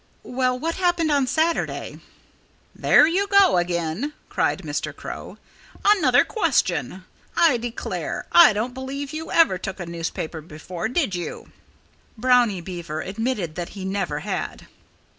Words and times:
"Well 0.23 0.57
what 0.57 0.77
happened 0.77 1.11
on 1.11 1.27
Saturday?" 1.27 1.99
"There 2.73 3.05
you 3.05 3.27
go 3.27 3.57
again!" 3.57 4.13
cried 4.29 4.63
Mr. 4.63 4.95
Crow. 4.95 5.37
"Another 5.85 6.25
question! 6.25 7.05
I 7.37 7.57
declare, 7.57 8.25
I 8.31 8.51
don't 8.51 8.73
believe 8.73 9.13
you 9.13 9.29
ever 9.31 9.59
took 9.59 9.79
a 9.79 9.85
newspaper 9.85 10.41
before 10.41 10.87
did 10.87 11.13
you?" 11.13 11.51
Brownie 12.17 12.61
Beaver 12.61 13.01
admitted 13.01 13.53
that 13.53 13.69
he 13.77 13.85
never 13.85 14.21
had. 14.21 14.65